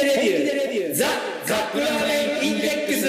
[0.00, 1.06] でレビューザ・
[1.46, 3.06] カップラーメンインデックス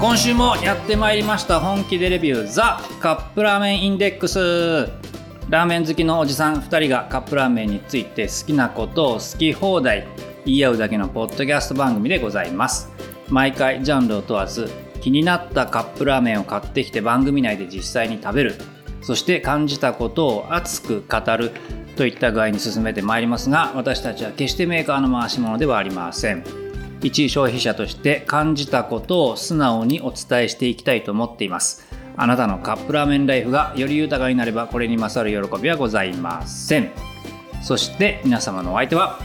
[0.00, 4.88] 今週もやってまいりました本気でレビューザカップラーメンインデックス
[5.48, 10.08] ラーメン好きのおじさん2人がカップラーメンについて好きなことを好き放題
[10.44, 12.88] 言い合うだけのポッドキャスト番組でございます
[13.28, 18.54] 毎回ジャンルを問わず気になったカップラーメンを買ってきて番組内で実際に食べる。
[19.02, 21.52] そして感じたことを熱く語る。
[21.96, 26.44] といった具合に進めてまいりますが私たちは決してメーカーの回し物ではありません。
[27.02, 31.86] 一位消費者として感じたことを素直にお伝えしていきたいと思っています。
[32.16, 36.90] あなたのカップラーメンライフがより豊かになればこれに勝る喜びはございません。
[37.62, 39.18] そして皆様のお相手は？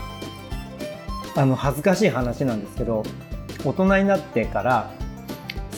[1.38, 3.04] あの恥ずかしい話なんですけど
[3.64, 4.92] 大人になってから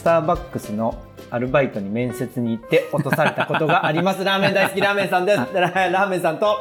[0.07, 0.97] ターバックスの
[1.29, 4.23] アルバイトに面接に行って落とされたことがあります。
[4.25, 5.37] ラーメン大好きラーメンさんです。
[5.37, 6.55] ラーメンさんと。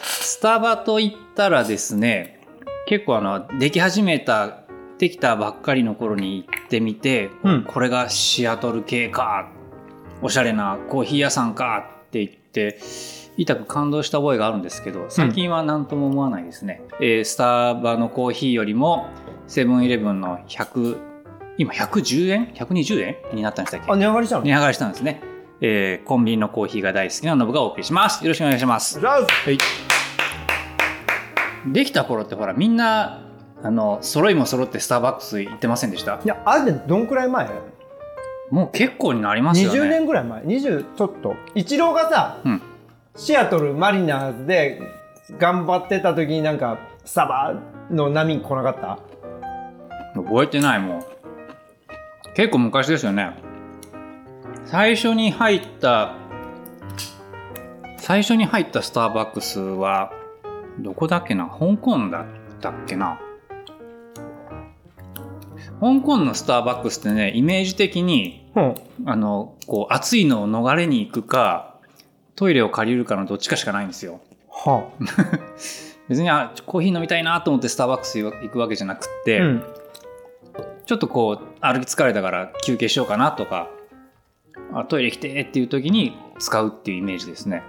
[0.00, 2.40] スタバと言ったらですね
[2.86, 4.60] 結構あのでき始めた
[4.98, 7.64] できたばっかりの頃に行ってみて、うん。
[7.64, 9.48] これがシアトル系か
[10.22, 12.78] おしゃれなコーヒー屋さんかって言って
[13.36, 19.06] 痛く感動した覚えがあるんですけど最近は何とも思わないですね、えースタバのコーヒーよりも
[19.46, 21.07] セブンイレブンの100
[21.58, 23.16] 今110円？120円？
[23.34, 23.92] になったんでしたっけ？
[23.92, 24.42] あ値上がりしたの？
[24.44, 25.20] 値上がりしたんですね、
[25.60, 28.22] えーコンビニのコーヒーが大好きなノブがお送りします。
[28.24, 29.00] よろしくお願いします。
[29.00, 29.18] は
[29.50, 29.58] い。
[31.72, 33.24] できた頃ってほらみんな
[33.62, 36.20] あの揃いも揃ってスターバックス行ってませんでした？
[36.24, 37.48] いやあれどんくらい前？
[38.50, 39.80] もう結構になりますよね。
[39.80, 40.42] 20年ぐらい前。
[40.42, 41.34] 20ちょっと。
[41.56, 42.62] イチローがさ、うん。
[43.16, 44.80] シアトルマリナーズで
[45.38, 47.54] 頑張ってた時になんかスタバ
[47.90, 48.98] の波来なかった？
[50.14, 51.17] 覚えてないもう。
[52.38, 53.32] 結構昔ですよね。
[54.64, 56.14] 最初に入った
[57.96, 60.12] 最初に入ったスターバックスは
[60.78, 61.46] どこだっけな？
[61.46, 62.26] 香港だっ
[62.60, 63.18] たっけな？
[65.80, 68.74] 香港のスターバックスってねイメージ的にうん。
[69.06, 71.74] あのこう暑いのを逃れに行くか
[72.36, 74.20] トイレを借りるかのどっちかしかないんですよ。
[74.48, 74.88] は
[76.08, 79.64] 別にあコーヒー飲みたいなと思ってスターバックス行くわけじゃなくって、あうん
[80.88, 83.68] ちょっとこう歩き疲れたから休憩しようかなとか
[84.72, 87.62] あトイレ来てっていう時に使うっていうイメージですね。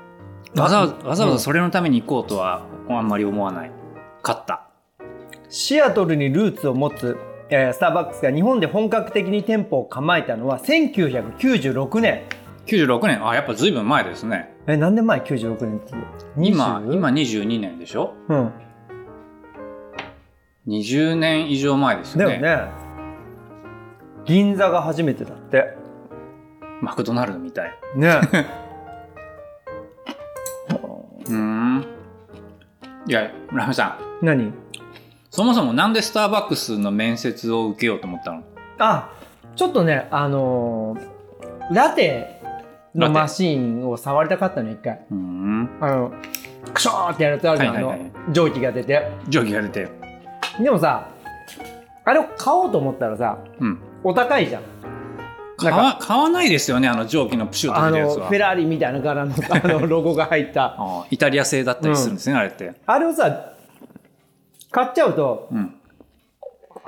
[0.56, 3.72] わざわざわざわざそれのために行こうとはあんまり思わない。
[4.24, 4.70] 買った。
[5.50, 7.18] シアトルにルーツを持つ、
[7.50, 12.24] えースターバックスが日本で本格的に店舗を構えたのは1996年。
[12.68, 13.28] 96年。
[13.28, 14.56] あやっぱ随分前ですね。
[14.66, 15.94] え何年前？96年って
[16.38, 16.94] 今 20?
[16.94, 18.14] 今22年でしょ？
[18.30, 18.52] うん。
[20.68, 22.40] 20年以上前ですよね。
[22.40, 22.72] だよね
[24.30, 25.76] 銀座が初めてだって。
[26.82, 27.74] マクドナルドみたい。
[27.96, 28.22] ね。
[31.26, 31.84] うーん。
[33.08, 34.26] いやラメさん。
[34.26, 34.54] 何？
[35.32, 38.44] そもそもなんでスターバックスの面接を受けようと思ったの？
[38.78, 39.10] あ
[39.56, 42.40] ちょっとねあのーラテ
[42.94, 45.02] のマシーンを触りたかったの一回。
[45.10, 45.70] うーん。
[45.82, 46.14] あの
[46.72, 48.12] クショーってやるとあるじゃん、はいはいはい。
[48.14, 49.12] あの蒸気が出て。
[49.28, 49.90] 蒸気が出て。
[50.60, 51.08] でもさ
[52.06, 54.64] あれを買おうと思ったらさうんお高いじゃん。
[55.60, 58.28] 買わ買わないですよねあの蒸気のプシューとあのやつは。
[58.30, 60.76] フェラーリみたいな柄のあのロゴが入った。
[60.80, 62.74] あイタリア製だったりするんですね、あれって。
[62.86, 63.54] あれをさ
[64.72, 65.76] 買っちゃうとうん。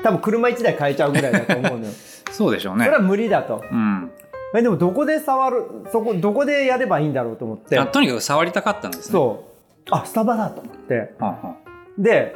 [0.03, 1.91] 多分車1台買えちゃうぐらいだと思うのよ。
[2.31, 2.85] そうでしょうね。
[2.85, 3.63] それは無理だと。
[3.69, 4.11] うん。
[4.55, 7.77] えでもどこで触るそこどこでやればいいんだろうと思って。
[7.77, 9.11] あとにかく触りたかったんですね。
[9.11, 9.89] そう。
[9.91, 10.95] あスタバだと思って。
[10.95, 11.55] はあはあ。
[11.97, 12.35] で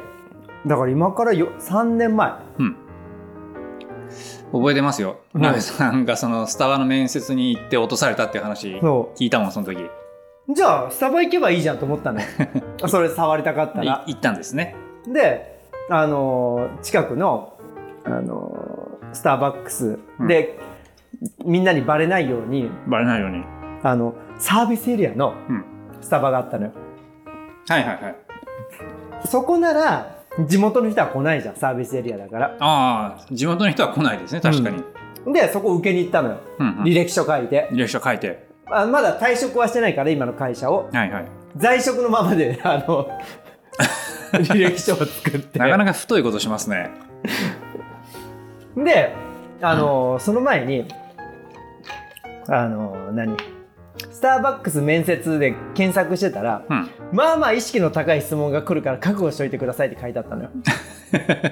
[0.66, 2.32] だから今からよ3年前。
[2.58, 2.76] うん
[4.52, 5.18] 覚えてますよ。
[5.34, 5.42] うん。
[5.42, 9.78] ラメさんがそのスタバの面接に行って落とされたっていう話そ聞いたもんその時。
[10.54, 12.20] じゃあスタバ行けばいいじゃんと思ったの。
[12.20, 12.26] よ
[12.88, 14.76] それ触りたかったいら行ったんですね。
[15.12, 17.54] であのー近くの、
[18.04, 19.98] あのースターバックス。
[20.26, 20.58] で、
[21.44, 23.44] みんなにバレないようにバレないように。
[23.82, 25.64] あのサービスエリアのうん。
[26.00, 26.72] スタバがあったのよ。
[27.68, 28.16] はいはいはい。
[29.26, 32.56] そこなら地元の人は来ないじゃんサービスエリアだから。
[32.60, 34.82] ああ地元の人は来ないですね確かに、
[35.32, 36.38] でそこ受けに行ったのよ。
[36.58, 36.82] うんうん。
[36.82, 38.46] 履歴書書いて、履歴書書いて。
[38.70, 40.90] あまだ退職はしてないから今の会社を。
[40.92, 41.28] はいはい。
[41.56, 43.08] 在職のままで あの
[44.32, 45.58] 履歴書を作って。
[45.58, 46.90] なかなか太いことしますね。
[48.76, 49.14] で
[49.62, 50.86] あの、その前に
[52.48, 53.36] あの何？
[54.16, 56.88] スターバックス面接で検索してたらうん。
[57.12, 60.50] まあまあ意識の高い質問が来るから覚悟しといてくださいって書いてあったのよ。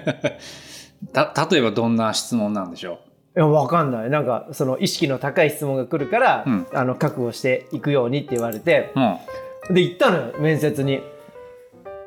[1.12, 3.00] た例えばどんな質問なんでしょ
[3.36, 4.10] いやわかんない。
[4.10, 6.66] なんかその意識の高い質問が来るから、うん。
[6.72, 9.74] あの覚悟していくようにって言われてうん。
[9.74, 11.02] で行ったのよ面接に。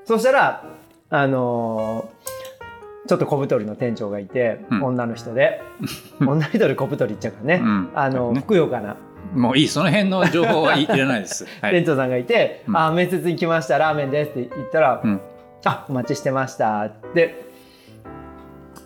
[0.06, 0.64] そしたら
[1.12, 4.84] あのーちょっと小太りの店長がいて、うん。
[4.84, 5.62] 女の人で。
[6.20, 7.90] 女の人で小太り言っちゃうからね、うん。
[7.94, 8.40] あの、ね。
[8.42, 8.98] ふくよかな
[9.34, 11.46] もういいその辺の情報はいいらないです。
[11.62, 11.72] はい。
[11.74, 15.22] 店長さんがいて「うんあ面接に来ましたラーメンです」って言ったら「うん
[15.66, 17.44] あお待ちしてました」って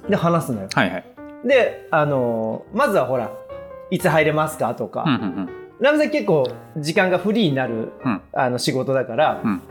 [0.10, 0.68] で話すのよ。
[0.74, 1.04] はいはい。
[1.46, 3.30] であのーまずはほら
[3.92, 5.50] 「いつ入れますか?」とか、うんうん
[5.82, 6.48] ラムさん結構
[6.78, 9.62] 時間がフリーになるうんあの仕事だから、うん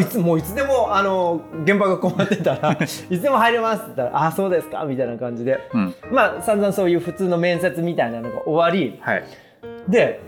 [0.00, 6.14] いつもういつでもあの現場が困ってたら いつでも入れますって言ったら「あそうですか」みたいな感じでうんうん。
[6.14, 9.24] まあ散々そういう普通の面接みたいなのが終わりはい。
[9.88, 10.20] で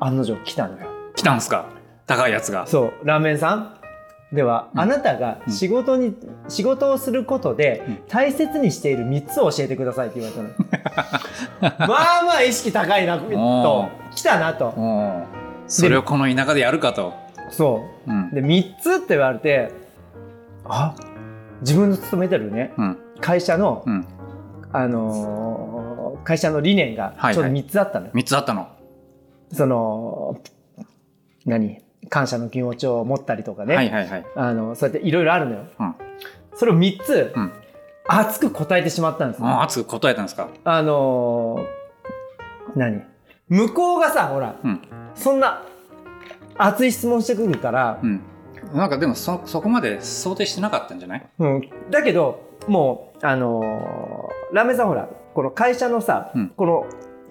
[0.00, 0.86] 案の定来たのよ。
[1.16, 1.66] 来たんすか？
[2.06, 2.66] 高いやつが。
[2.66, 3.74] そうラーメンさん
[4.32, 6.14] では、うんあなたが仕事に、
[6.48, 10.42] 仕事をすることでうん大切にしている3つを教えてくださいって言われ
[11.60, 14.74] たの まあまあ意識高いなと来たなと
[15.66, 17.12] それをこの田舎でやるかと。
[17.50, 18.30] そううん。
[18.30, 19.72] で3つって言われて
[20.66, 20.94] あ
[21.62, 22.98] 自分の勤めてるねうん。
[23.20, 24.06] 会社の、うん。
[24.72, 25.77] あのー
[26.24, 27.34] 会社の理念がはいはい。
[27.34, 28.68] ちょうど3つあったのよ、三つあったの。
[29.52, 30.40] その
[31.46, 31.82] 何？
[32.10, 34.26] 感謝の気持ちを持ったりとかね、はいはいはい。
[34.36, 35.64] あのそうやっていろいろあるのよ。
[35.78, 35.94] うん。
[36.54, 37.52] それを3つ、うん。
[38.08, 40.48] 熱く答えてしまったんですよ、あ熱く答えたんですか？
[40.64, 43.02] あのー何？
[43.48, 44.80] 向こうがさほらうん。
[45.14, 45.62] そんな
[46.56, 48.22] 熱い質問してくるからう、ん。
[48.74, 51.26] なんかでもそ、そこまで想定してなかったんじゃない？
[51.38, 56.86] うん、だけどもうあのーラーメンさんほらこの会社のさ、うんこの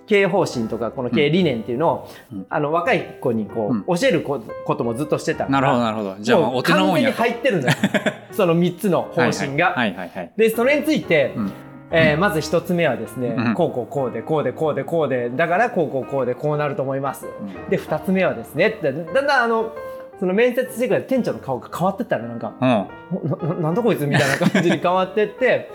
[0.06, 6.16] 経営方針とかこの経営理念っていうのを、うんあの若い子にこう、教えるここともずっとしてたからなるほどなるほど。
[6.22, 7.18] じゃあもうお手の完全にもんやと。
[7.18, 7.74] 入ってるのよ
[8.32, 9.72] その3つの方針が。
[9.72, 10.32] はいはいはいはい。
[10.38, 11.52] でそれについて、うん
[11.92, 17.26] えーまず1つ目はですね、うんこうこうこうでこうでこうでこうでだからこうこうこうでこうなると思います。
[17.26, 19.74] うんで2つ目はですねだんだんあの
[20.22, 23.62] その面接してくれ店長の顔が変わってったらなんかうん。
[23.62, 25.70] なんだこいつみたいな感じに変わってって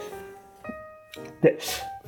[1.42, 1.58] で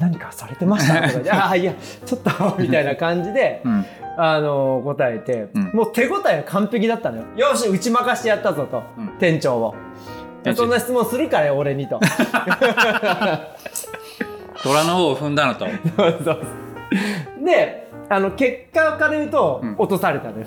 [0.04, 1.72] 何かされてましたとか ああいや
[2.04, 2.30] ちょっと
[2.60, 3.86] みたいな感じで、うん。
[4.16, 5.70] あの答えて、うん。
[5.72, 7.24] もう手応えは完璧だったのよ。
[7.36, 9.08] よし打ち負かしてやったぞと、うん。
[9.18, 9.74] 店長を。
[10.54, 11.98] そんな質問するからよ俺にと。
[14.62, 15.66] 虎の尾を踏んだのと。
[15.66, 15.72] そ
[16.06, 16.38] うそう。
[17.44, 19.74] であの結果から言うと、うん。
[19.78, 20.46] 落とされたのよ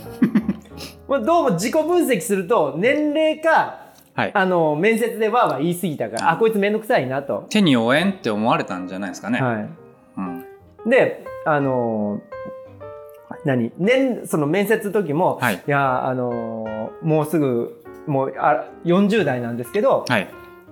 [1.09, 3.86] まあどうも自己分析すると年齢か
[4.17, 4.31] はい。
[4.33, 9.39] あの面接でわーわー言い過ぎたから、あこいつ面倒くさいなと、手に負えんって思われたんじゃないですかね。
[9.39, 9.69] はい
[10.17, 10.89] うん。
[10.89, 12.37] であのー
[13.45, 13.71] 何？
[13.77, 20.27] 年その面接の時も、はいやあのーもうすぐもうあ40代なんですけど、はい。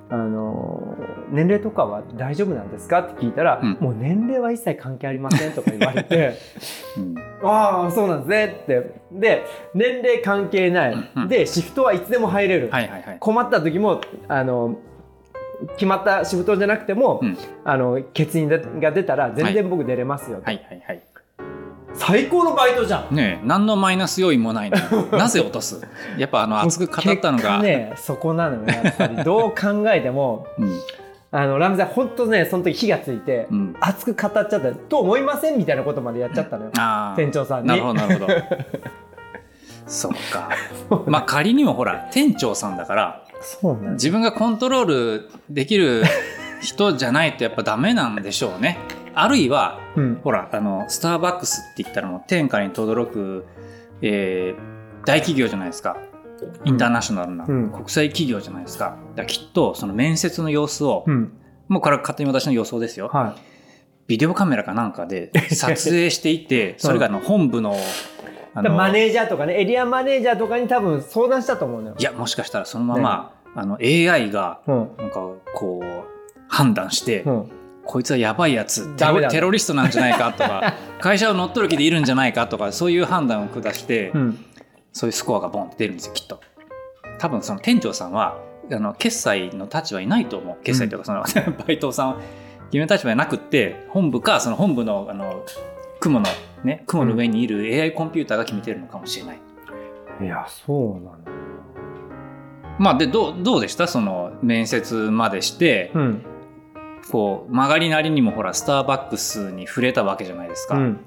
[0.10, 3.00] あのー年齢とかは大丈夫なんですか？
[3.00, 3.78] って聞いたら、うん。
[3.80, 6.34] もう年齢は一切関係ありませんとか言われて
[6.98, 7.16] うん。
[7.44, 8.46] ああそうなんですね。
[8.64, 8.92] って。
[9.12, 9.44] で
[9.74, 13.18] 年齢関係ない、うんでシフトはいつでも入れる、はいはいはい。
[13.20, 14.76] 困った時もあの
[15.74, 17.38] 決まったシフトじゃなくても、うん。
[17.64, 21.02] あの欠員が出たら全然僕出れますよと、はいはいはい。
[21.98, 25.82] 最高のバイトじゃんねえ、何のマイナス要因もないのに なぜ落とす？
[26.18, 27.60] やっぱあの熱く語ったのが。
[27.60, 30.80] ねそこなのよやっぱり どう考えてもうん。
[31.32, 33.76] あのラムさん本当ねその時火がついて、うん。
[33.80, 37.16] 熱く語っちゃったと思いませんみたいなことまでやっちゃったのよ、ああ。
[37.16, 38.34] 店長さんになるほどなるほど。
[39.88, 40.50] そっか。
[41.06, 46.04] まあ仮にもほら、店長さんだから、そうなん自分がコントロールできる
[46.62, 48.80] 人じゃないとやっぱダメなんでしょうね。
[49.16, 50.22] あるいは、うん。
[50.24, 53.46] ほら、あの、スターバックスって言ったらもう天下に轟く、
[54.02, 55.98] えー大企業じゃないですか。
[56.66, 57.70] インターナショナルなうん。
[57.70, 58.86] 国際企業じゃないですか。
[58.86, 61.32] だからきっとその面接の様子を、うん。
[61.68, 63.10] もうこれは勝手に私の予想ですよ。
[63.14, 63.36] は
[64.08, 67.76] ビデオカメラかなんかで 撮影していて、それがあの本部の、
[68.56, 71.96] マネージャーとかねエリアマネージャーとかに多分相談したと思うのよ。
[71.98, 74.76] いや、もしかしたらそのまま、あの AI がうん。
[74.98, 75.86] なんかこう
[76.48, 77.52] 判断して、うん
[77.86, 84.46] こいつはやばいやつテロテロリストなんじゃないかとか 会社を乗っ取る気でいるんじゃないかとかそういう判断を下して、うん。
[84.92, 86.40] そういうスコアがボンって出るんですよきっと。
[87.20, 88.38] 多分その店長さんは
[88.72, 90.64] あの決済の立場にないと思う。
[90.64, 91.22] 決済というかその、
[91.68, 92.16] バイトさんは
[92.72, 95.44] 決める立場になくって本部かその本部のあの
[96.00, 96.26] 雲の
[96.64, 99.40] ね雲の上にいる AI コンピューターが決めてるのかもしれない、
[100.22, 101.32] いやそうなんだ
[102.80, 103.88] まあでどうどうでした？
[103.88, 106.26] その面接までして、うん
[107.12, 111.00] こう曲がりなりにもほらスターバックスに触れたわけじゃないですか、うん。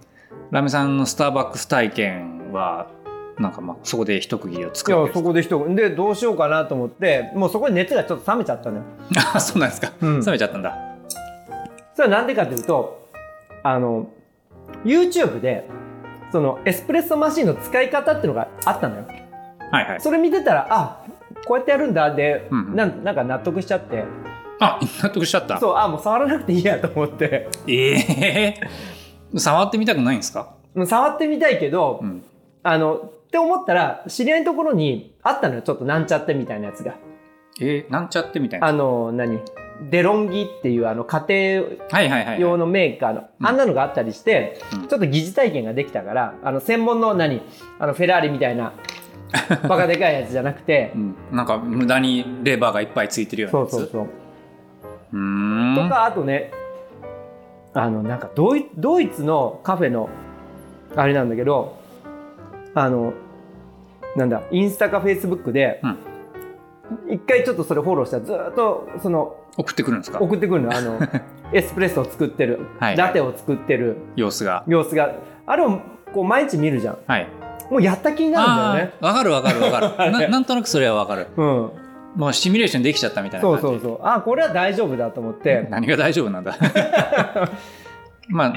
[0.50, 2.90] ラメさんのスターバックス体験は
[3.38, 8.82] なんかまあそこで一区切りをつけですやそこで一でどうしようかなと思ってもうそこに熱がちょっと冷めちゃったのよ。
[9.34, 10.24] あそうなんですか、うん。
[10.24, 10.76] 冷めちゃったんだ。
[11.94, 13.08] それはなんでかというと
[13.62, 14.08] あの
[14.84, 15.68] YouTube で
[16.30, 19.04] そのエスプレッソマシンの使い方っていうのがあったのよ。
[19.70, 20.00] はいはい。
[20.00, 21.04] それ見てたらあ
[21.46, 22.14] こうやってやるんだ。
[22.14, 22.76] で、うんうん。
[22.76, 24.04] なんなんか納得しちゃって
[24.60, 25.58] あ納得しちゃった。
[25.58, 27.48] そうあもう触らなくていいやと思って。
[27.66, 28.60] ええ
[29.36, 30.54] 触ってみたくないんですか？
[30.74, 32.24] もう触ってみたいけど、うん。
[32.62, 35.62] あのって思ったら知り合いのところにあったのよ。
[35.62, 36.94] ちょっとなんちゃってみたいなやつが。
[37.60, 38.66] えー、なんちゃってみたいな。
[38.66, 39.40] あの何？
[39.90, 43.46] デロンギっていうあの家庭はいはいはい、用のメーカーの、うん。
[43.46, 44.88] あんなのがあったりして、うん。
[44.88, 47.42] ちょっと疑似体験ができたからあの専門の何？
[47.78, 48.72] あのフェラーリみたいな
[49.68, 50.92] バカでかいやつじゃなくて。
[50.96, 53.70] うん、なんか無駄にレバーがいっぱいついてるようなやつ。
[53.70, 54.08] そうそうそう
[55.10, 56.52] とかあとね
[57.74, 60.08] あのなんかドイドイツのカフェの
[60.96, 61.76] あれなんだけど
[62.74, 63.12] あの
[64.16, 65.96] なんだインスタかフェイスブックでうん。
[67.10, 70.20] 一回ちょっとそれフォローしたらずーっとその送ってくるんですか？
[70.22, 70.98] 送ってくるのあの
[71.52, 72.96] エスプレッソを作ってる、はい。
[72.96, 73.96] ラテを作ってる。
[74.16, 74.64] 様子が。
[74.66, 75.12] 様子が。
[75.46, 75.80] あれを
[76.14, 76.98] こう毎日見るじゃん。
[77.06, 77.26] はい。
[77.70, 78.94] もうやった気になるんだよね。
[79.00, 80.12] わかるわかるわかる。
[80.12, 81.26] ななんとなくそれはわかる。
[81.36, 81.70] うん
[82.18, 83.80] もうシミュレーションできちゃったみたいな感じそうそう。
[83.80, 85.68] そうあこれは大丈夫だと思って。
[85.70, 86.56] 何が大丈夫なんだ。
[88.26, 88.54] まあ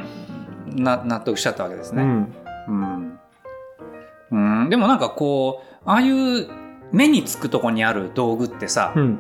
[0.66, 2.02] な納得しちゃったわけですね。
[2.02, 3.20] うん。
[4.32, 6.48] うん、うん、でもなんかこうああいう
[6.92, 9.20] 目につくとこにある道具ってさ、うん。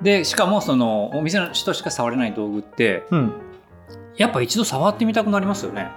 [0.00, 3.32] でしかもそのお店の人しか触れない道具ってうん。
[4.16, 5.90] やっぱ一度触ってみたくなりますよね。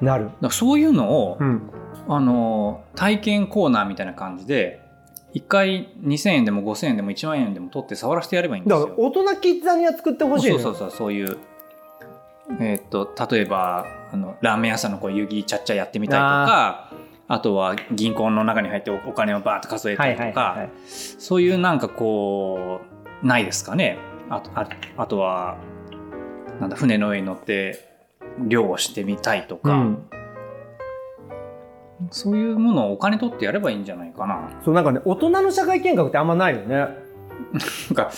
[0.00, 0.30] なる。
[0.40, 1.70] らそういうのを、うん。
[2.08, 4.87] あの体験コーナーみたいな感じで
[5.34, 8.80] 1回2000円でも5000円でも1万円でも取って触らせてやればいいんですよ。
[8.80, 10.60] だから大人キッザニア作ってほしいのよ。
[10.60, 11.36] そうそうそうそういう
[12.60, 16.92] えーっと例えばあのラーメン屋さんのこう湯切ちゃっちゃやってみたりとか
[17.28, 22.80] あとは銀行の中に入っておお金をバーッと数えたはりとか、そういうなんかこ
[23.22, 23.98] うないですかね。
[24.30, 24.66] あとあ
[24.96, 25.58] あとは
[26.58, 27.86] なんだ船の上に乗って
[28.46, 30.08] 漁をしてみたいとか、うん
[32.10, 34.50] そういうものをお金取ってやればいいんじゃないかな。
[34.64, 36.88] そうなんかね大人の社会見学ってあんまないよねなん
[37.94, 38.10] か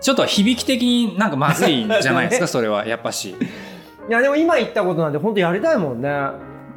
[0.00, 2.46] ちょっと響き的になんかまずいんじゃないですか？
[2.48, 3.30] それはやっぱし。
[4.08, 6.08] いやでも今言ったことなんて本当やりたいもんね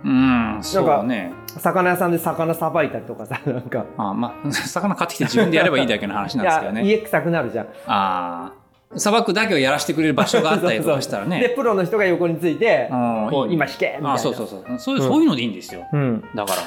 [0.05, 1.31] うんそうね。
[1.57, 6.83] 魚屋さんで魚さばいたりとかさなんかあまあ 魚買ってきて自分でやればいいだけの話なんですけどね。
[6.83, 8.51] 家臭くなるじゃんああ
[8.95, 11.50] 砂漠だけをやらせてくれる場所があったりとか したらでね。
[11.55, 12.88] プロの人が横について
[13.29, 14.13] こう今引けみたいな。
[14.13, 14.63] あそうそうそう。
[14.79, 15.85] そうそういうのでいいんですよ。
[15.91, 16.23] うん。
[16.35, 16.62] だから。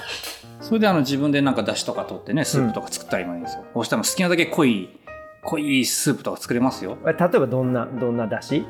[0.60, 3.64] それであの自分でなんか出汁とか取ってねスープとか作ったりもいいんですよ。
[3.74, 4.88] こうしたら好きなだけ濃い
[5.42, 6.96] 濃いスープとか作れますよ。
[7.06, 8.64] え例えばどんなどんな出汁？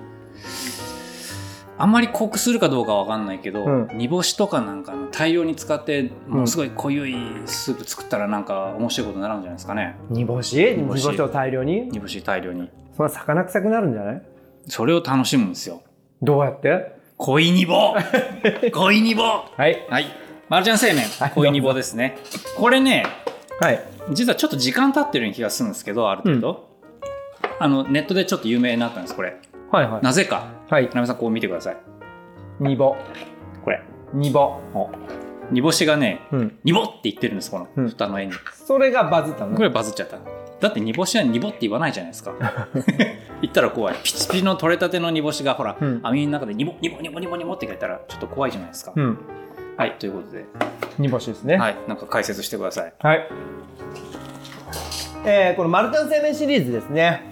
[1.78, 3.88] あんまり濃くするかどうかわかんないけど、うん。
[3.94, 9.96] 煮干しとかなんかの大量に使ってものすごい濃いスープ作ったらなんか面白いことになるんじゃないですかね。
[10.10, 10.56] 煮干し？
[10.76, 11.06] 煮干し。
[11.06, 11.88] 干しを大量に？
[11.90, 12.70] 煮干し大量に。
[12.96, 14.22] それは魚臭くなるんじゃない？
[14.68, 15.82] それを楽しむんですよ。
[16.22, 16.96] どうやって？
[17.18, 17.94] 濃い煮棒
[18.72, 20.06] 濃い煮棒はいはい。
[20.48, 22.16] マルちゃん製麺はい、濃い煮棒ですね。
[22.56, 23.04] これね、
[23.60, 23.80] はい
[24.12, 26.68] 実はちょっと時間経ってるような気がするんですけど、ある程度。
[27.58, 29.36] あの、ネットでちょっと有名になったんです、これ。
[29.72, 30.46] はいはいなぜか。
[30.70, 31.76] はいなめさん、こう見てください。
[32.60, 32.96] 煮干
[33.64, 33.82] これ。
[34.12, 34.60] 煮干
[35.50, 38.32] 煮干しがね、うん煮ぼって言ってるんです、このうん蓋の絵に。
[38.66, 39.56] それがバズったの？
[39.56, 40.18] これバズっちゃった。
[40.60, 42.32] だって煮干しは煮ぼって言わないじゃないですか。
[43.42, 43.96] 言ったら怖い。
[44.02, 48.92] ピチピチの取れたての煮干しがほら、うん網の中で煮ぼ煮ぼ煮ぼ煮ぼ煮ぼって書いたらちょっと怖いじゃないですか。
[48.94, 49.18] うん
[49.76, 50.46] はい、ということで、
[50.98, 52.92] 煮干しですねはい、なんか解説してください。
[52.98, 53.28] はい。
[55.26, 57.22] えーこのマルタン製麺シリーズですね。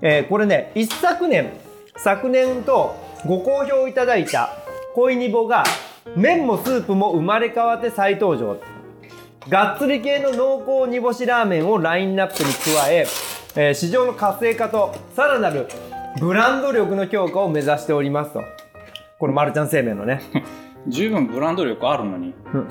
[0.00, 1.50] えーこれね、一昨年、
[1.96, 2.94] 昨年と
[3.26, 4.50] ご好評いただいた
[4.94, 5.64] 恋煮ぼが、
[6.16, 8.56] 麺もスープも生まれ変わって再登場。
[9.48, 13.06] がっつり系の濃厚煮干しラーメンをラインナップに加え
[13.56, 15.66] えー市場の活性化とさらなる
[16.20, 18.42] ブランド力の強化を目指しておりますと。
[19.18, 20.22] このマルちゃん製麺のね。
[20.88, 22.66] 十分ブランド力あるのに、うんも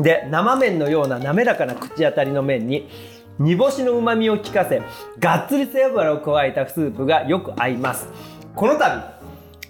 [0.00, 2.88] で生麺のような滑らかな口当たりの麺に
[3.38, 4.82] 煮干しのうまみを効かせ
[5.18, 8.08] がっつり背脂を加えたスープがよく合います
[8.56, 9.02] この度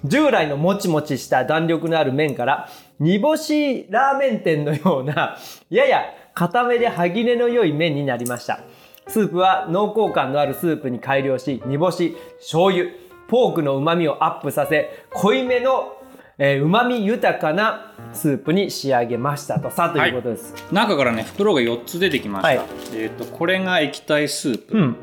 [0.05, 2.69] 従来のもちもちした弾力のある麺から
[3.01, 5.39] 煮干しラーメン店のような
[5.71, 6.05] やや
[6.35, 8.61] 固めで歯切れの良い麺になりました。
[9.09, 12.91] スープは濃厚感のあるスープに改良し煮干し醤油
[13.27, 15.97] ポークの旨味をアップさせ濃いめの
[16.39, 19.71] うまみ豊かなスープに仕上げましたと。
[19.71, 22.69] さということです、う中からね袋が4つ出てきました、はい。
[22.93, 24.97] えっ、とこれが液体スープ、うん。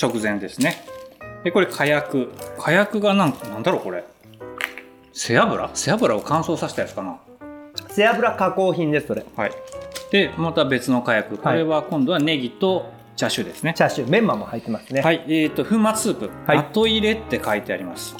[0.00, 0.84] 直前ですね。
[1.44, 2.32] でこれ火薬。
[2.58, 4.04] 火薬がなんなんだろうこれ。
[5.12, 5.70] 背脂？
[5.74, 7.18] 背脂を乾燥させたやつかな
[7.94, 9.24] 背脂加工品ですそれ。
[9.36, 9.52] はい。
[10.10, 11.38] でまた別の火薬。
[11.38, 13.74] これは今度はネギとチャーシューですね。
[13.76, 14.10] チャーシュー。
[14.10, 15.02] メンマも入ってますね。
[15.02, 16.58] はい、えっ、と粉末スープ、はい。
[16.58, 18.16] 後入れって書いてあります。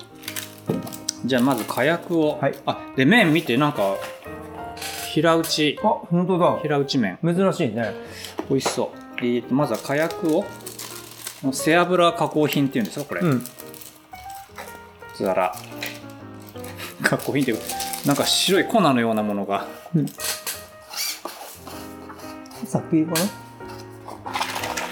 [1.25, 2.55] じゃあまず火薬を、はい。
[2.67, 3.97] あで麺見てなんか
[5.11, 5.79] 平打ち。
[5.83, 6.59] あ本当だ。
[6.61, 7.19] 平打ち麺。
[7.25, 7.95] 珍しいね。
[8.49, 8.99] 美味しそう。
[9.19, 10.45] えー、とまずは火薬を。
[11.51, 13.45] 背脂加工品っていうんですかこれ、うん。
[15.19, 15.53] ざら
[17.03, 19.67] 加工品っていうかなんか白い粉のようなものが。
[22.65, 23.21] さっきかな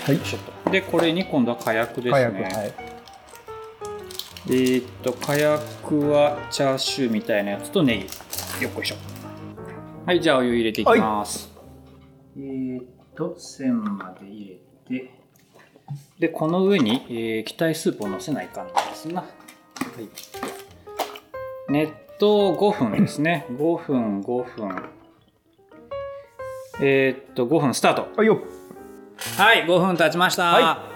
[0.06, 0.18] はい。
[0.18, 2.42] ちょっとでこれに今度は火薬ですね。
[2.42, 2.74] はい。
[4.46, 8.62] えー、っと火薬はチャーシューみたいなやつとネギ。
[8.64, 8.96] よっこいしょ。
[10.06, 11.52] はいじゃあお湯入れていきます、
[12.36, 15.10] えー、っと線まで入れて。
[16.18, 19.30] でこの上に、えー液体スープをのせないかんなんですな、はい、
[21.68, 23.46] 熱湯5分ですね。
[23.50, 24.82] 5分5分。
[26.82, 28.08] えー、っと5分スタート。
[28.16, 28.40] はいよ。
[29.36, 30.90] はい5分経ちました、は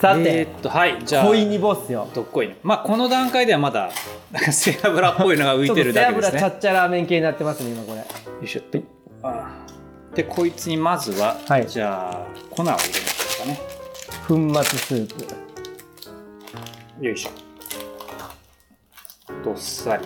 [0.00, 2.08] さえて、ー、っとはいじゃあ恋にボスよ。
[2.14, 2.56] どっこいね。
[2.62, 3.90] まあこの段階ではまだ
[4.32, 6.40] なんか背脂っぽいのが浮いてるだけですね。
[6.40, 7.98] ちょっと背脂チャッチャラーメン系になってますね今これ。
[7.98, 8.04] よ
[8.42, 8.62] いしょ。
[9.22, 9.64] あ
[10.14, 11.66] でこいつにまずは、はい。
[11.68, 13.60] じゃあ粉を入れましょうかね。
[14.26, 15.08] 粉末スー
[16.98, 17.04] プ。
[17.04, 17.49] よいしょ
[19.44, 20.04] どっさり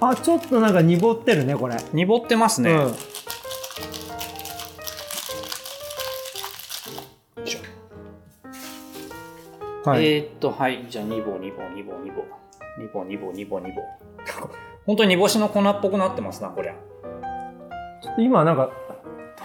[0.00, 2.94] あちょっとなんか濁ってるねこれ濁ってますね、うん
[9.86, 10.84] はい、えー、っと、はい。
[10.90, 12.24] じゃあ、2棒、2棒、2棒、2棒。
[12.76, 13.82] 2棒、2棒、2棒、2棒。
[14.84, 16.74] 本当に煮干しの粉っぽくなってますな、これ。
[18.02, 18.72] ちょっと今、なんか、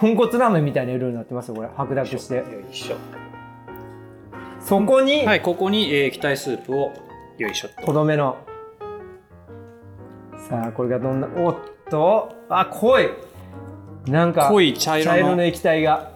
[0.00, 1.68] 豚骨ラーメンみたいな色になってますよ、これ。
[1.76, 2.34] 白濁して。
[2.34, 2.96] よいしょ。
[4.58, 6.90] そこに、はい、ここに、えー、液体スープを
[7.42, 7.86] よいしょっと。
[7.86, 8.36] とどめの。
[10.48, 11.56] さあこれがどんなおっ
[11.90, 12.32] と。
[12.48, 13.10] あ濃い。
[14.06, 15.18] なんか濃い茶色の。
[15.18, 16.12] 茶色の液体が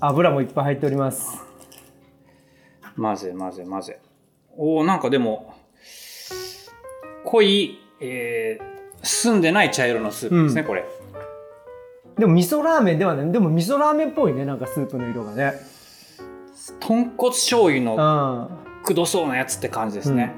[0.00, 1.42] 油もいっぱい入っております。
[2.96, 4.00] 混ぜ混ぜ混ぜ。
[4.56, 5.54] おおなんかでも
[7.24, 10.66] 濃い、えー、澄んでない茶色のスープですね、うん。
[10.66, 10.84] これ。
[12.18, 15.54] でも味噌ラーメンではないでも味噌ラーメンっぽいねなんかスープの色がね。
[16.80, 17.84] 豚骨醤油うん。
[17.84, 18.48] のあ
[18.84, 20.32] くどそうなやつって感じですね、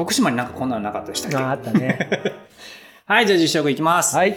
[0.00, 1.36] 徳島になんかこんなのなかったでしたっけ？
[1.36, 1.98] あったね。
[3.04, 4.34] はいじゃあ実食いきます、はい.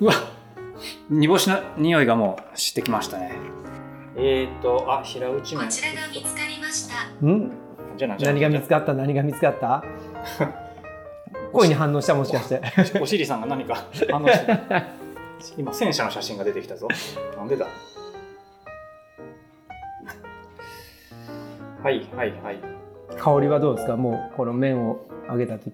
[0.00, 0.14] うわ
[1.10, 3.32] 煮干しの匂いがもうしてきましたね。
[4.16, 5.66] えーとあ平打ち麺。
[5.66, 7.26] こちらが見つかりました。
[7.26, 7.50] ん。
[7.96, 8.30] じゃあなじゃ？
[8.30, 8.94] あ何が見つかった？
[8.94, 9.84] 何が見つかった？
[11.54, 12.60] 声に反応したもしかして。
[13.00, 14.58] おしりさんが何か反応してる。
[15.56, 16.88] 今戦車の写真が出てきたぞ。
[17.36, 17.66] なんでだ？
[21.82, 22.58] はいはいはい。
[23.16, 23.96] 香りはどうですか？
[23.96, 25.72] もうこの麺を揚げた時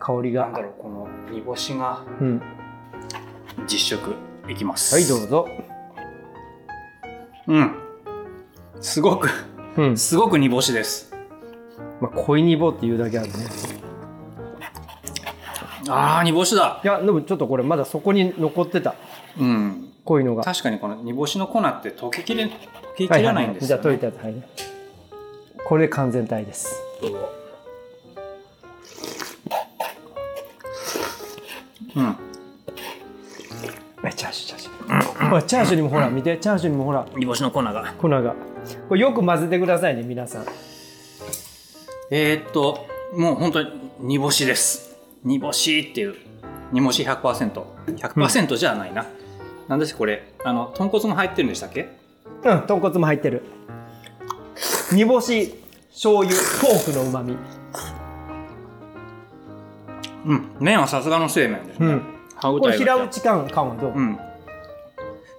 [0.00, 0.46] 香りが。
[0.46, 2.04] なんだろうこの煮干しが。
[2.20, 2.42] うん。
[3.66, 4.14] 実食
[4.48, 4.94] いきます。
[4.94, 5.48] はいどうぞ。
[7.46, 7.74] うん。
[8.80, 9.28] すごく
[9.76, 9.96] うん。
[9.96, 11.14] すごく煮干しです。
[12.00, 13.34] まあ恋煮棒っていうだけあるね
[15.88, 16.80] あー煮干しだ。
[16.82, 18.94] いやでもちょっとこれまだそこに残ってた。
[19.38, 19.92] うん。
[20.04, 20.44] こういうのが。
[20.44, 22.50] 確かにこの煮干しの粉って溶けきれ溶
[22.96, 24.34] けきらないんですじゃよ、ねあ溶いたはい
[25.64, 26.74] これで完全体です。
[31.96, 32.16] うん。
[34.04, 35.28] えチャーシューチャーシュー。
[35.30, 36.36] ほらチャーシューにもほら見て。
[36.38, 37.06] チャーシューにもほら。
[37.16, 37.94] 煮干しの粉が。
[37.98, 38.34] 粉が。
[38.88, 40.44] これよく混ぜてくださいね皆さん。
[42.10, 44.89] えー、っともう本当に煮干しです
[45.24, 46.16] 煮干しっていう
[46.72, 49.06] 煮干し 100%100% じゃないな、
[49.68, 50.32] なんですこれ。
[50.44, 51.88] あの豚骨も入ってるんでしたっけ？
[52.44, 53.42] うん豚骨も入ってる。
[54.92, 55.54] 煮干し
[55.90, 57.36] 醤油ポークのうまみ
[60.26, 60.50] うん。
[60.60, 62.02] 麺はさすがの製麺ですね、うん。
[62.36, 64.18] 歯応これ平えが打ち感感はどう、うん。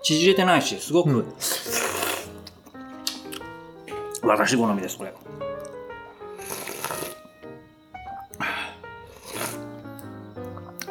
[0.03, 1.33] 縮れてないしすごく、うん。
[4.23, 5.13] 私好みですこれ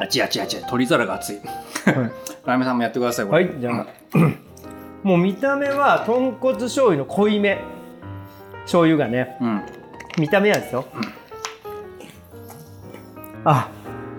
[0.01, 1.37] あちあちあち鶏皿が熱い。
[1.37, 1.95] はい。
[2.43, 3.85] ラーメンさんもやってくださいはい、じゃあ、
[5.03, 7.59] もう見た目は豚骨醤油の濃いめ。
[8.63, 9.37] 醤油がね。
[9.39, 9.61] うん。
[10.17, 10.85] 見た目はですよ、
[13.45, 13.69] あ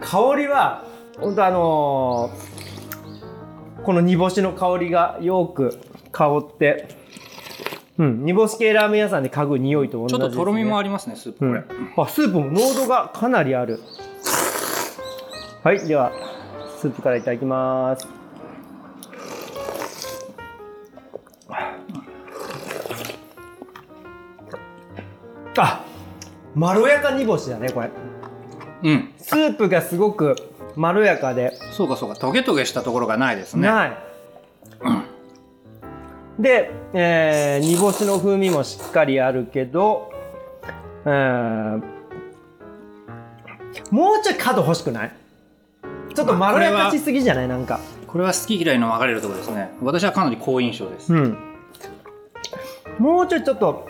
[0.00, 0.84] 香りは
[1.20, 2.52] 本当あのー
[3.84, 5.80] この煮干しの香りがよく
[6.12, 6.88] 香って。
[7.98, 11.38] うん煮干し系ラーメン屋さんで嗅ぐ匂いと同じね、ちょっととろみもありますねスープ。
[11.40, 13.80] これ、うん、あスープも濃度がかなりある
[15.62, 16.12] はいでは
[16.80, 18.08] スープからいただきます。
[25.56, 25.84] あ
[26.54, 27.90] まろやか煮干しだねこれ。
[28.82, 29.12] うん。
[29.18, 30.34] ススープがすごく
[30.74, 31.52] まろやかで。
[31.72, 33.68] そうかそうかトゲトゲしたところがないですね。
[33.68, 33.92] ない、
[36.40, 40.10] で、えー煮干しの風味もしっかりあるけど、
[41.04, 41.82] えー
[43.90, 45.12] もうちょい角欲しくない？
[46.14, 47.48] ちょっとまろやかしすぎじゃない？
[47.48, 51.36] なんかこれは好き嫌いの分かれるところですね私はかなり好印象ですうん
[52.98, 53.88] もうちょいちょっと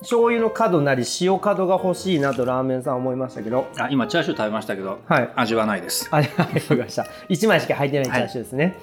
[0.00, 7.06] 醤油の角なり塩角が欲しいなとラーメンさん思いましたけどあ今チャーシュー食べましたけど、はい味はないです あ、はい、わかりました。
[7.28, 8.74] 1枚しか入ってないチャーシューですね。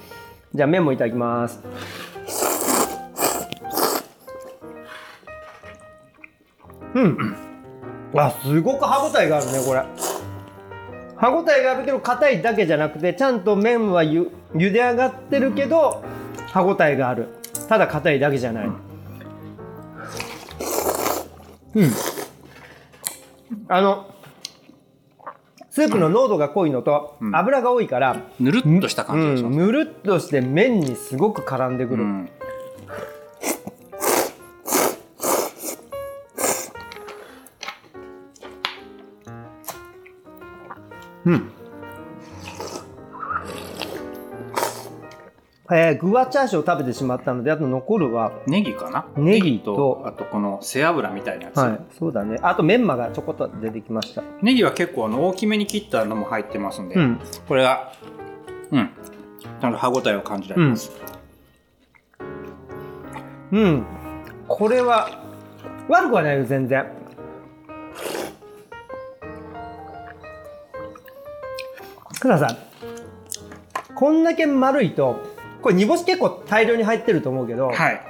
[0.54, 1.60] じゃあ麺もいただきます。
[6.93, 7.36] うん。
[8.15, 9.84] あ、すごく歯ごたえがあるね、これ。
[11.22, 16.04] 歯ごたえがあるけど、硬いだけじゃなくて、ちゃんと麺はゆ茹で上がってるけど、
[16.48, 17.28] 歯ごたえがある。
[17.70, 18.66] ただ硬いだけじゃない。
[21.76, 21.92] うん。
[23.68, 24.16] あの、
[25.70, 32.30] スープの濃度が濃いのと、ん油が多いから、ぬるっとした感じがします、うん、ぬるっとして麺にすごく絡んでくる、うん
[45.74, 49.06] えー具はチャーシューを食べてしまったのであと残るはネギかな？
[49.16, 52.40] ネギとあとこの背脂みたいなやつ、はいそうだね。
[52.42, 54.22] あとメンマがちょこっと出てきました。
[54.42, 57.20] ネギは結構あの大きめに切ったのも入ってますんで、うん。
[57.48, 57.94] これが
[58.72, 58.90] うん。
[59.62, 60.92] ちゃんと歯ごたえを感じられます、
[63.52, 63.86] うん。
[64.48, 65.10] これは
[65.88, 66.86] 悪くはないよ全然
[72.22, 72.58] ください
[73.94, 75.20] こんだけ丸いと
[75.62, 78.02] これ煮干し結構大量に入ってると思うけど、はい。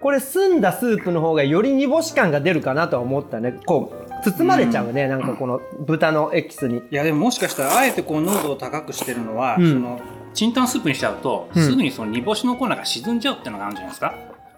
[0.00, 3.60] これ澄んだスープの方がより煮干し感が出るかなとは思ったね。
[3.66, 6.78] こう包まれちゃうね、なんかこの豚のエキスに。
[6.78, 9.72] いやでももしかしたらあえてこう濃度を高くしてるのは、うん。
[9.72, 10.00] その
[10.32, 11.62] チンタンスープにしちゃうと、うん。
[11.62, 14.14] すぐにその煮干しの粉が沈んじゃうっていうのがあるんじゃないですか、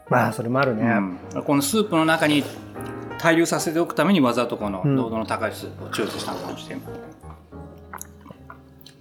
[0.09, 0.85] まあそれもあるね、
[1.35, 1.42] うん。
[1.42, 2.45] このスープの中に
[3.19, 4.95] 滞留させておくためにわざとこのうん。
[4.95, 6.85] 濃度の高いスープをチョイスしたのかもしれない、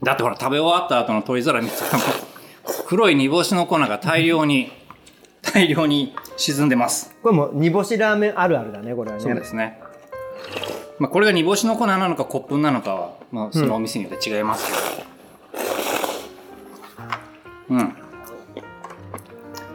[0.05, 2.03] だってほら食べ終わった後の取り皿見てたら
[2.85, 4.71] 黒い煮干しの粉が大量に
[5.41, 9.81] 大量に沈んでますこれもう煮干しラーメンあるあるだねこれはねそうですね。
[10.99, 15.05] まあ、これが煮干しの粉なのか、コップなのかは、まあ、そのお店によって違いますけど。
[17.71, 17.77] うん。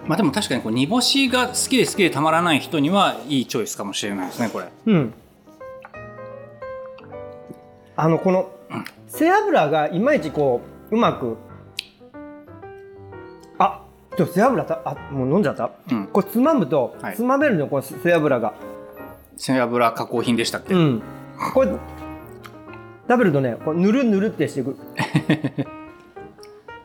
[0.06, 4.68] まあ、でも確かにこう煮干しが好きで好きでたまらない人にはいいチョイスかもしれないですね、これ。
[4.86, 5.14] うん
[8.02, 8.50] あのこの
[9.08, 11.36] 背脂がいまいちこううまく
[13.58, 13.82] あ
[14.16, 15.70] ちょっと背脂たあもう飲んじゃった？
[15.90, 16.06] うん。
[16.06, 17.16] これつまむと、はい。
[17.16, 18.54] つまめるのこの背脂が。
[19.36, 21.02] 背脂加工品でしたっけ、うん。
[21.52, 21.68] これ
[23.06, 24.76] 食べるとねこうぬるぬるってしてくる。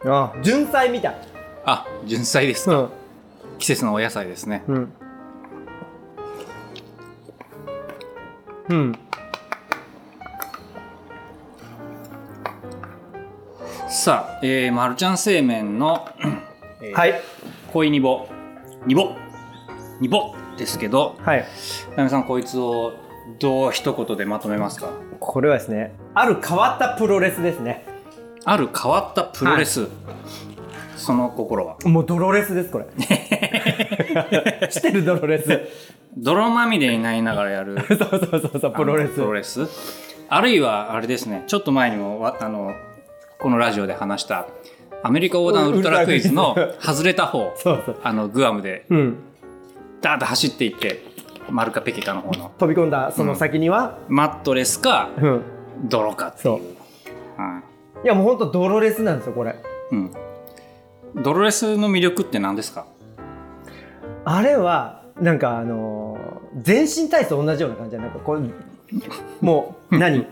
[0.12, 1.15] あ純菜みたい。
[1.63, 2.78] あ、純菜ですか。
[2.78, 2.89] うん。
[3.58, 4.65] 季節のお野菜ですね。
[4.67, 4.93] うん。
[8.67, 8.99] うん
[14.06, 16.08] さあ、えー、マルちゃん製麺の、
[16.80, 16.94] えー。
[16.94, 17.20] はい。
[17.74, 18.28] 恋煮ぼ、
[18.86, 19.15] 煮ぼ、
[20.00, 21.46] 煮ぼですけど、はい。
[21.98, 22.94] なみさんこいつを
[23.39, 24.91] どう一言でまとめますか？
[25.20, 27.84] これはですねある変わったプロレスですね。
[28.44, 29.88] ある変わったプロレス、
[30.98, 31.78] その心は？
[31.86, 32.86] もうドロレスですこれ。
[34.70, 35.62] してるドロレス。
[36.15, 39.15] 泥まみれになりながらやる そうそうそうそうプロレス。
[39.15, 39.62] プロレス？
[40.30, 42.72] あるいはあれですねちょっと前にもわあの
[43.39, 44.48] このラジオで話した
[45.04, 48.00] アメリカ横断ウルトラクイズの外れた方そうそう。
[48.04, 49.17] あのグアムでうん。
[50.02, 51.04] ダーッと走っていって
[51.50, 52.52] マルカペケカの方の。
[52.58, 55.41] 飛び込んだその先には、マットレスかうん。
[55.84, 56.58] 泥かっていう。
[56.58, 56.62] い。
[58.06, 59.56] いやもうほんとドロレスなんですよこれ。
[59.91, 60.12] うん、
[61.24, 62.88] ドロレスの魅力って何ですか？
[64.26, 68.52] あれはなんかあのー全身体操同じような感じでなんかこう
[69.41, 70.26] もう何？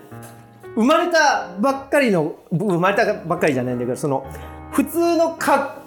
[0.76, 4.26] 生まれたばっかりの生まれたばっかりじゃないんだけどその
[4.72, 5.78] 普通のか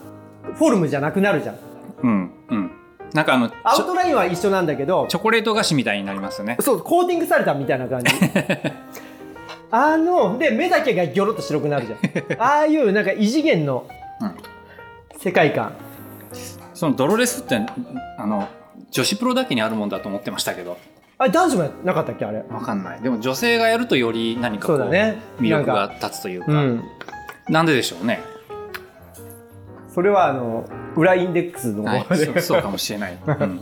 [0.54, 1.58] フォルムじゃなくなるじゃん。
[2.02, 2.70] うんうん。
[3.12, 6.56] なんかあのアウトラインは一緒なんだけどチョコレート菓子みたいになりますよね。
[6.60, 8.12] そうコーティングされたみたいな感じ。
[9.70, 12.40] あので目だけがギョロッと白くなるじゃん。
[12.40, 13.86] ああいうなんか異次元の
[14.20, 14.34] うん。
[15.18, 15.72] 世界観、
[16.74, 17.58] そのドロレスって
[18.18, 18.48] あの
[18.90, 20.78] 女子プロだけにあるもんだと思ってましたけど
[21.18, 22.44] あれ男子もなかったっけあれ？
[22.50, 23.00] わかんない。
[23.00, 25.16] でも女性がやるとより何かこうそうだね。
[25.40, 26.52] 魅力が立つというか。
[26.52, 26.84] うん。
[27.48, 28.20] なんででしょうね、
[29.94, 32.00] それはあの裏インデックスのはい。
[32.00, 33.60] 方で、そうそうかもしれない、うん。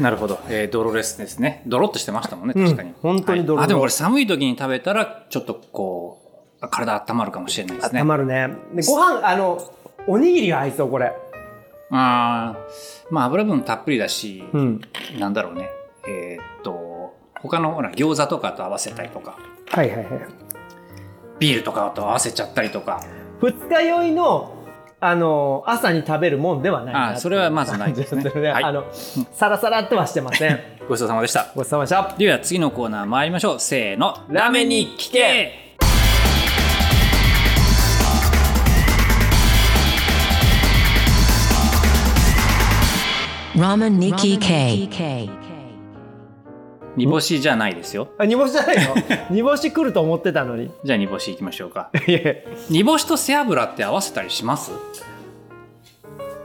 [0.00, 1.62] なるほど、えー、ドロレスですね。
[1.66, 2.64] ドロッとしてましたもんねうん。
[2.64, 6.20] 確かに、本当にドロドロはいあでもこれ寒い時に食べたらちょっとこ
[6.60, 8.00] う体温まるかもしれないですね。
[8.00, 8.48] 温まるね。
[8.74, 9.58] でご飯あの
[10.08, 11.12] おにぎりが合いそうこれ。
[11.90, 14.80] あーまあ油分たっぷりだし、うん。
[15.18, 15.70] なんだろうね
[16.06, 19.36] えーっと他のほら餃子とかと合わせたりとか。
[19.68, 20.06] はいはいはい。
[21.38, 23.04] ビールとかと合わせちゃったりとか。
[23.40, 24.54] 二日酔いの
[25.00, 28.22] あの朝に食べるもんではないなあそれはまずないですね。
[28.52, 28.64] はい。
[28.64, 28.84] あの
[29.32, 30.60] サラサラっとはしてません。
[30.88, 31.48] ごちそうさまでした。
[31.56, 32.18] ごちそうさまでした。
[32.18, 33.60] では次のコーナー参りましょう。
[33.60, 34.16] せーの。
[34.28, 35.60] ラーメンに聞け。
[43.56, 45.51] ラーメンニキ K
[46.96, 48.08] 煮干しじゃないですよ。
[48.18, 48.94] あ煮干しじゃないの？
[49.30, 50.70] 煮干し来ると思ってたのに。
[50.84, 51.90] じゃあ煮干しいきましょうか。
[52.06, 52.20] いや
[52.70, 54.72] 煮干しと背脂って合わせたりします？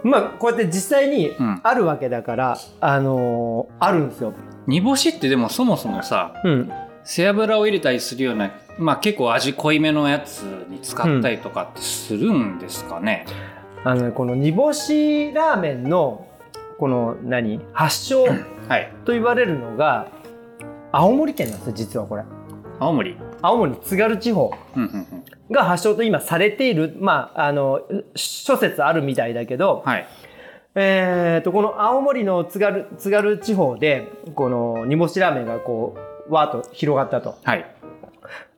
[0.03, 1.59] まあこうやって実際にうん。
[1.63, 4.33] あるわけだから、あのーあるんですよ。
[4.67, 6.71] 煮干しってでもそもそもさうん。
[7.03, 13.25] 背脂を入れたりするようなまあ結構味濃いめのやつに使ったりとかってするんですかね、
[13.85, 16.25] あのねこの煮干しラーメンの
[16.77, 17.61] この何？
[17.73, 18.25] 発祥
[18.67, 18.91] はい。
[19.05, 20.07] と言われるのが
[20.97, 22.23] 青森県なんですよ実はこれ。
[22.79, 23.15] 青森。
[23.43, 24.51] 青森津軽地方
[25.51, 27.81] が発祥と今されているまああの
[28.15, 30.07] 諸説あるみたいだけど、はい。
[30.73, 35.95] えー、とこの青森の津軽津軽地方でこの煮干しラーメンがこ
[36.29, 37.37] うわーっと広がったと。
[37.43, 37.65] はい。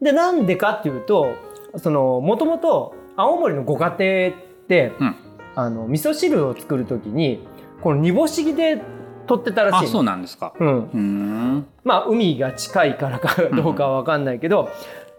[0.02, 1.34] でなんでかっていうと
[1.76, 4.34] そのもともと青森のご家庭っ
[4.70, 5.16] て、うん。
[5.56, 7.46] あの味噌汁を作る時に
[7.82, 8.82] この煮干しで
[9.30, 10.54] 取ってたらしいそうなんですか。
[10.60, 11.68] うん、うーん。
[11.84, 14.70] まあ海が近いからかどうかは分かんないけど、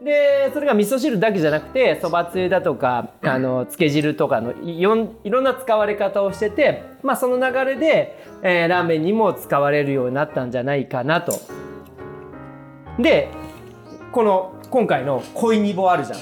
[0.03, 11.35] でそれが味噌汁だけじゃなくてそばつゆだとかあのつけ汁とかのいろんいろんな使われ方をしてて、まあ、その流れで、えーラーメンにも使われるようになったんじゃないかなと。
[12.99, 13.29] で
[14.11, 16.19] この今回の恋煮棒あるじゃん。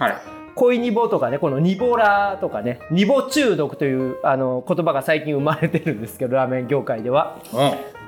[0.00, 7.38] はい恋煮棒とかねこの煮ボラとかね煮棒中毒というあの言葉が最近生まれてるんですけどラーメン業界では。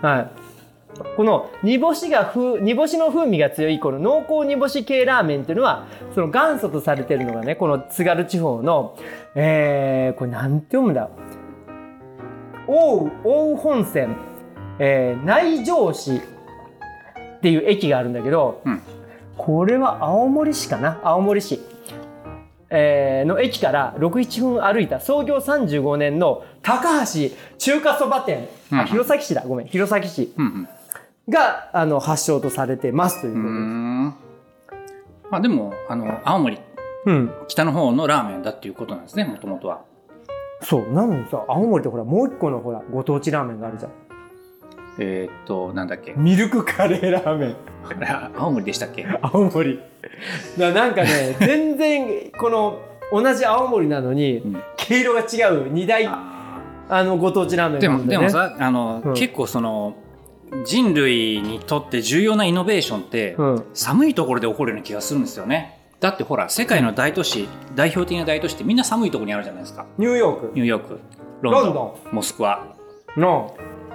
[0.03, 0.31] はい、
[1.17, 8.97] この煮干しが風煮干しの風味が強いこの濃厚煮干し系ラーメンっていうのはその元祖とされてるのがねこの津軽地方の、
[9.37, 11.09] えー、これなんて読むんだ？
[12.67, 14.17] 大宇大宇本線、
[14.81, 16.21] えー内城市っ
[17.41, 18.83] ていう駅があるんだけど、うん。
[19.37, 21.01] これは青森市かな？
[21.03, 21.61] 青森市。
[22.71, 29.43] えーの駅から67分歩いた創業35年の高橋中華そば店、うんあ弘前市だ。
[29.47, 29.67] ごめん。
[29.67, 30.69] 弘前市うん
[31.29, 33.55] があの発祥とされてますということです。
[33.61, 34.05] ん。
[35.31, 36.59] まあでもあの青森
[37.07, 39.81] うん、北の方のラーメンだっていうことなんですねもともとは。
[40.63, 40.93] そう。
[40.93, 43.93] なのにさ青森ってほらもう一個のほらご当地ラーメンがあるじゃん
[45.03, 46.13] えーっとなんだっけ？
[46.15, 47.57] ミルクカレーラーメン。
[48.05, 49.07] あ青森でしたっけ？
[49.23, 49.81] 青森。
[50.59, 52.79] ななんかね 全然この
[53.11, 54.63] 同じ青森なのにん。
[54.77, 57.89] 毛色が違う二大あのご当地ラーメンね。
[57.89, 59.15] もでもさあの、うん。
[59.15, 59.95] 結構その
[60.65, 63.65] 人類にとって重要なイノベーションって、うん。
[63.73, 65.79] 寒いところで起こるような気がするんですよね。
[66.01, 69.87] だってほら世界の大都市、代表的な大都市ってみんな寒いところにあるじゃないですか。
[69.99, 70.51] ニューヨーク。
[70.55, 70.99] ニューヨーク
[71.43, 72.75] ロンドンモスクワ。
[73.17, 73.55] の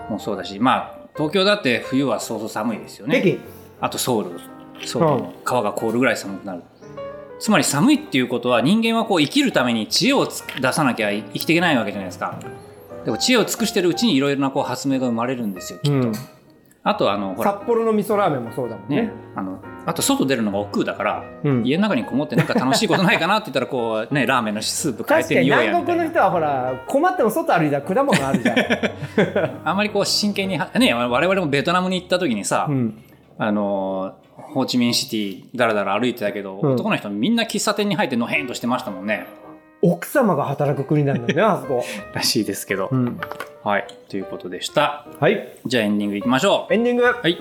[0.10, 3.18] もそうだしまあ東京だって冬はそうそう寒いですよね。
[3.18, 3.40] 駅
[3.82, 4.40] あとソウル。
[4.86, 6.62] ソウルの川が凍るぐらい寒くなる、
[7.40, 12.38] つまり寒いっていうことは人間はこう生きるために知恵をつ出さなきゃ生きていけないわけじゃないですか。
[13.06, 16.14] でも知恵を尽くしてるうちにいろいろなこう発明が生まれるんですよきっと、うん
[16.88, 17.54] あとあのほら。
[17.54, 19.02] 札幌の味噌ラーメンもそうだもんね。
[19.02, 19.12] ね。
[19.36, 21.66] あのあと外出るのが億劫だから、うん。
[21.66, 26.04] 家の中にこもってなんか楽しいことないかなって言ったらこう ねラーメンのスープ変えてみようや南みたいな。
[26.04, 28.58] 国の人はほら困っても外歩いたら果物あるじゃん、
[29.66, 33.04] あんまりこう真剣にはね我々もベトナムに行った時にさ、うん、
[33.40, 34.14] あの
[34.54, 36.74] ホーチミンシティだらだら歩いてたけど、うん。
[36.76, 39.26] 男の人みんな喫茶店に入ってのへんとしてましたもんね
[39.88, 43.20] 奥様が働く国なんだよねあそこ、 らしいですけど、うん、
[43.64, 43.86] はい。
[44.10, 45.06] ということでした。
[45.20, 45.58] はい。
[45.64, 46.74] じゃあエンディングいきましょう。
[46.74, 47.04] エンディング？
[47.04, 47.32] はい。
[47.32, 47.38] い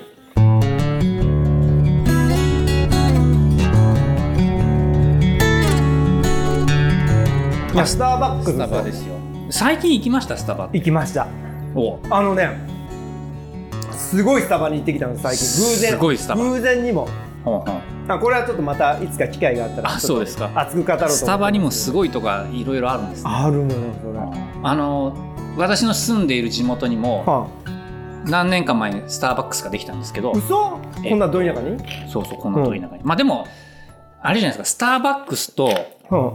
[7.76, 8.52] やスターバックス。
[8.52, 9.14] スタバですよ。
[9.50, 10.68] 最近行きましたスタバ。
[10.70, 11.26] 行きました。
[11.74, 11.98] お。
[12.10, 12.50] あのね
[13.90, 15.46] すごいスタバに行ってきたの最近。
[15.46, 16.44] 偶然すごいスタバ。
[16.44, 16.82] 偶然。
[16.82, 17.08] にも。
[17.42, 20.50] ほうほうあこれはちょっとまたいつか機会があったらあそうですか。
[20.54, 23.30] 熱く語ろうとスタバにもすごいとかいろいろあるんですね。
[23.32, 24.18] あるのよそれ。
[24.62, 25.16] あの
[25.56, 27.48] 私の住んでいる地元にもは
[28.26, 30.32] 何年か前にスターバックスができたんですけど。
[30.34, 30.80] あ、嘘？
[31.02, 31.78] えこんなど田舎に？
[32.10, 33.46] そうそうこんな遠い中に、まあでも
[34.20, 34.74] あれじゃないですか。
[34.74, 35.68] スターバックスと
[36.10, 36.34] うん。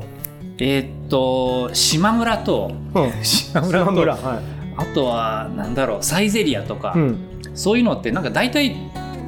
[0.61, 3.11] えーっと島村とうん。
[3.23, 4.39] 島村村はい。
[4.77, 7.41] あとはなんだろうサイゼリアとか、うん。
[7.53, 8.75] そういうのってなんか大体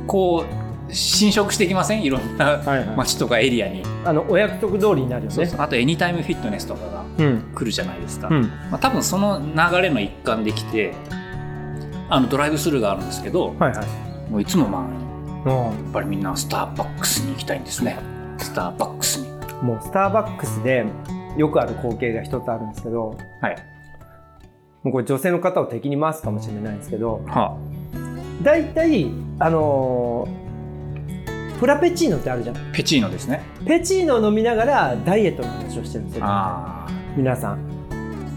[0.08, 0.61] こう
[0.92, 2.04] 侵食してきません？
[2.04, 2.98] いろんなはいはい。
[2.98, 5.36] 街とかエリアに、あのお約束通りになるよね。
[5.36, 5.62] そうそう。
[5.62, 7.52] あとエニタイムフィットネスとかがうん。
[7.56, 8.44] 来るじゃないですか、うん。
[8.70, 10.94] まあ、多分その流れの一環できて
[12.10, 14.32] あのドライブスルーがあるんですけどはいはい。
[14.32, 14.82] もういつもまあ
[15.50, 15.84] うん。
[15.86, 17.98] やっぱりみんなスターバックスに行きたいんですね。
[18.38, 19.32] スターバックスに。
[19.64, 20.86] もうスターバックスで
[21.38, 23.56] よくある光景が一つあるんですけどはい。
[24.84, 27.56] もうこれ女性の方を敵に回すかもしれないんですけどは
[28.42, 30.51] 大体あのー
[31.62, 32.58] フラペチーノってあるじゃん。
[32.58, 33.44] あ、ペチーノですね。
[33.68, 36.26] ペチーノを飲みながらダイエットの話をしてるんですよ。
[36.26, 37.54] あ皆さん。
[37.54, 37.58] あ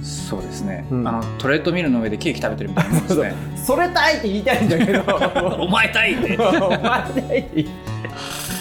[0.05, 1.09] そうですね、うん。
[1.09, 3.35] あのトレッドミルの上でケーキ食べてるみたいなもんですね。
[3.57, 5.03] それたいって言いたいんだけど。
[5.59, 6.37] お前たいって。
[6.37, 7.67] お前たい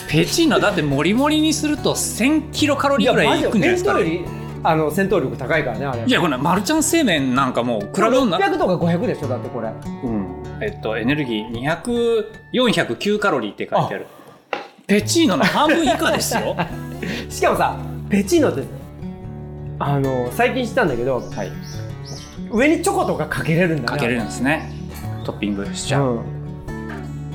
[0.09, 4.21] ペチーノだってモリモリにすると1000キロカロリーぐらいいくんじゃないですか、ね、
[4.63, 9.67] あの戦闘力高いからねあれいやこれマルちゃん製麺なんかもう比べるな600とか500でしょだってこれ。
[9.67, 10.43] うん。
[10.61, 11.81] えっとエネルギー
[12.53, 14.05] 200409カロリーって書いてある
[14.93, 16.55] ペチーノの半分以下ですよ。
[17.27, 17.75] しかもさ
[18.11, 18.63] ペチーノって
[19.79, 21.51] あの最近知ったんだけどはい。
[22.51, 23.87] 上にチョコとかかけれるんだね。
[23.87, 24.71] かけれるんですね。
[25.25, 26.19] トッピングしちゃう、うん。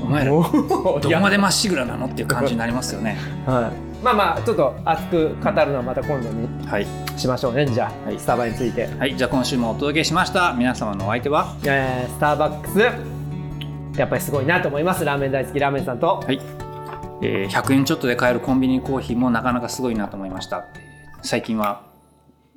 [0.03, 3.17] お前らどこまでまっしぐらなのっていう感じになりますよね。
[3.45, 7.65] はい、まあまあちょっと熱く語るのはまた今度にはい、しましょうね。
[7.65, 8.17] じゃあ、はい。
[8.17, 10.55] スタバについて、はい、じゃあ今週もお届けしました。
[10.57, 11.55] 皆様のお相手は？
[11.65, 12.79] えースターバックス。
[13.99, 15.03] やっぱりすごいなと思います。
[15.03, 16.23] ラーメン大好きラーメンさんと。
[16.25, 16.39] はい、
[17.21, 20.65] えー100円ちょっとで買えるコンビニコーヒーもなかなかすごいなと思いました。
[21.21, 21.83] 最近は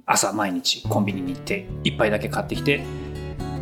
[0.07, 2.85] 朝毎日コンビニに行って1杯だけ買ってきて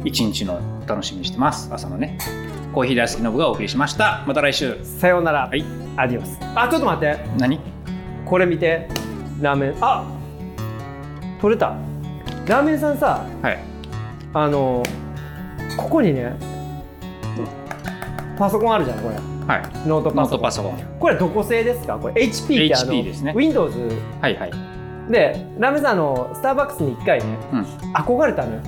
[0.04, 1.70] 一日の楽しみにしてます。
[1.72, 2.18] 朝のね
[2.72, 4.24] コーヒー大好きの部がお送りしました。
[4.26, 4.78] また来週。
[4.84, 5.64] さようなら、はい。
[5.96, 6.38] アディオス。
[6.54, 7.18] あちょっと待って。
[7.38, 7.60] 何？
[8.24, 8.88] これ見て。
[9.40, 9.74] ラーメン。
[9.80, 10.04] あ
[11.40, 11.76] 取れた。
[12.46, 13.58] ラーメンさんさはい。
[14.32, 14.82] あの
[15.76, 16.36] ここにね
[18.38, 19.16] パソコンあるじゃんこれ
[19.50, 19.88] はい。
[19.88, 20.52] ノートパソコン。
[20.52, 20.98] ソコン。
[21.00, 21.98] これどこ製ですか？
[21.98, 23.32] これ HP ってあの HP ですね。
[23.34, 23.76] Windows
[24.20, 24.52] はいはい。
[25.10, 27.62] でラーメンさんあのスターバックスに1回ねうん。
[27.94, 28.60] 憧れたのよ。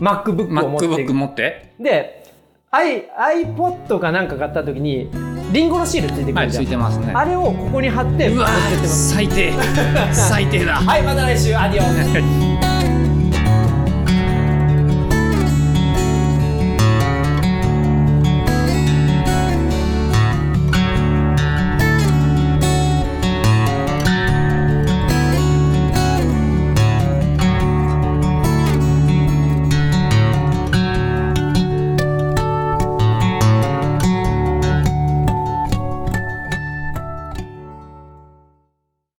[0.00, 0.86] MacBook を持って。
[0.86, 1.74] MacBook 持って？
[1.80, 2.22] で
[2.70, 3.04] I
[3.46, 5.08] iPod かなんか買った時に
[5.52, 7.12] リンゴのシールついてくはいつるじゃん、いてますね。
[7.14, 8.48] あれをここに貼ってうわ
[8.84, 9.52] 最低。
[10.12, 10.74] 最低だ。
[10.74, 11.56] はいまた来週。
[11.56, 12.55] アディオス